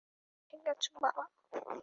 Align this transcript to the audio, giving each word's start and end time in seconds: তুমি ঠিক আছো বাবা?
তুমি 0.39 0.49
ঠিক 0.49 0.63
আছো 0.71 0.89
বাবা? 0.95 1.23